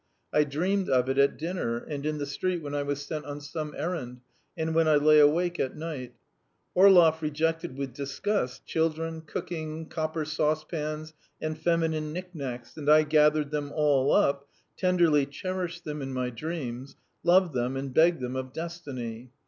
[0.33, 3.39] I dreamed of it at dinner, and in the street when I was sent on
[3.39, 4.21] some errand,
[4.57, 6.15] and when I lay awake at night.
[6.73, 13.71] Orlov rejected with disgust children, cooking, copper saucepans, and feminine knicknacks and I gathered them
[13.75, 19.29] all up, tenderly cherished them in my dreams, loved them, and begged them of destiny.